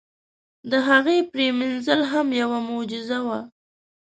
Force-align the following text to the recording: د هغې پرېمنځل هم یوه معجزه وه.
د 0.71 0.73
هغې 0.87 1.17
پرېمنځل 1.31 2.01
هم 2.11 2.27
یوه 2.41 2.57
معجزه 2.69 3.19
وه. 3.27 3.39